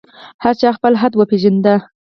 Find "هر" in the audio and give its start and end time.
0.43-0.53